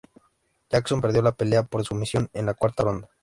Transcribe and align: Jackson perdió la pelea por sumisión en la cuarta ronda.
Jackson 0.71 0.99
perdió 0.99 1.21
la 1.21 1.33
pelea 1.35 1.61
por 1.61 1.85
sumisión 1.85 2.27
en 2.33 2.47
la 2.47 2.55
cuarta 2.55 2.81
ronda. 2.85 3.09